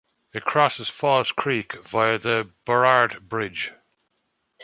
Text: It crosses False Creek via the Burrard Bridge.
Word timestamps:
It 0.33 0.45
crosses 0.45 0.89
False 0.89 1.31
Creek 1.31 1.73
via 1.75 2.17
the 2.17 2.49
Burrard 2.65 3.29
Bridge. 3.29 3.71